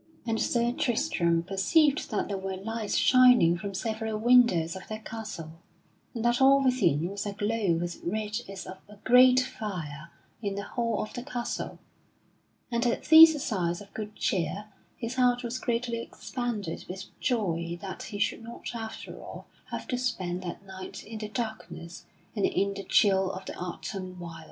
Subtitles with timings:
[0.25, 5.61] And Sir Tristram perceived that there were lights shining from several windows of that castle,
[6.15, 10.09] and that all within was aglow with red as of a great fire
[10.41, 11.77] in the hall of the castle;
[12.71, 18.01] and at these signs of good cheer, his heart was greatly expanded with joy that
[18.01, 22.05] he should not after all have to spend that night in the darkness
[22.35, 24.39] and in the chill of the autumn wilds.